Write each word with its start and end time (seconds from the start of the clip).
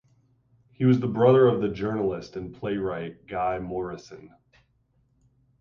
He 0.71 0.83
was 0.83 0.99
the 0.99 1.07
brother 1.07 1.45
of 1.47 1.61
the 1.61 1.69
journalist 1.69 2.35
and 2.35 2.51
playwright 2.55 3.27
Guy 3.27 3.59
Morrison. 3.59 4.33